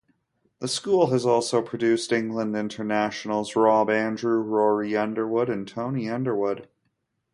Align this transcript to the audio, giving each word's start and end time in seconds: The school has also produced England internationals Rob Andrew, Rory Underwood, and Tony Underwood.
The 0.57 0.67
school 0.67 1.11
has 1.11 1.27
also 1.27 1.61
produced 1.61 2.11
England 2.11 2.55
internationals 2.55 3.55
Rob 3.55 3.87
Andrew, 3.91 4.37
Rory 4.39 4.97
Underwood, 4.97 5.47
and 5.47 5.67
Tony 5.67 6.09
Underwood. 6.09 6.67